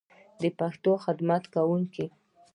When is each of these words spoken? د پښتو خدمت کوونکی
د 0.41 0.43
پښتو 0.59 0.91
خدمت 1.05 1.43
کوونکی 1.53 2.05